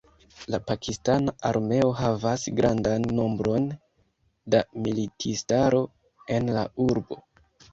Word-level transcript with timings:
La 0.53 0.59
pakistana 0.69 1.33
armeo 1.49 1.91
havas 1.99 2.45
grandan 2.61 3.05
nombron 3.19 3.69
da 4.55 4.63
militistaro 4.87 5.83
en 6.39 6.51
la 6.57 6.67
urbo. 6.91 7.25